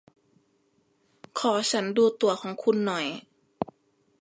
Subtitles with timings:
[1.39, 3.05] ขอฉันดูตั๋วของคุณหน่อย